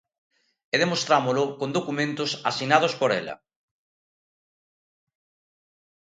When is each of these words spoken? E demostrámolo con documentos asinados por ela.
E 0.73 0.75
demostrámolo 0.83 1.43
con 1.59 1.69
documentos 1.77 2.29
asinados 2.51 2.93
por 2.99 3.09
ela. 3.19 3.35